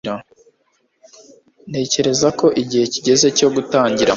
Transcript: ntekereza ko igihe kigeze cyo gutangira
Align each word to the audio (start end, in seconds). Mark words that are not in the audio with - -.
ntekereza 1.69 2.27
ko 2.39 2.45
igihe 2.61 2.85
kigeze 2.93 3.27
cyo 3.37 3.47
gutangira 3.55 4.09